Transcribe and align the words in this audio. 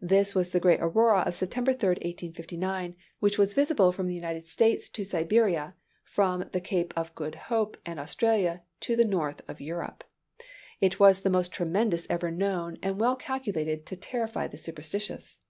This 0.00 0.36
was 0.36 0.50
the 0.50 0.60
great 0.60 0.78
aurora 0.80 1.22
of 1.22 1.34
September 1.34 1.72
3, 1.72 1.88
1859, 1.94 2.94
which 3.18 3.38
was 3.38 3.54
visible 3.54 3.90
from 3.90 4.06
the 4.06 4.14
United 4.14 4.46
States 4.46 4.88
to 4.90 5.04
Siberia, 5.04 5.74
from 6.04 6.48
the 6.52 6.60
Cape 6.60 6.94
of 6.96 7.12
Good 7.16 7.34
Hope 7.50 7.76
and 7.84 7.98
Australia 7.98 8.62
to 8.78 8.94
the 8.94 9.04
north 9.04 9.42
of 9.48 9.60
Europe. 9.60 10.04
It 10.80 11.00
was 11.00 11.22
the 11.22 11.28
most 11.28 11.50
tremendous 11.50 12.06
ever 12.08 12.30
known, 12.30 12.78
and 12.84 13.00
well 13.00 13.16
calculated 13.16 13.84
to 13.86 13.96
terrify 13.96 14.46
the 14.46 14.58
superstitious. 14.58 15.40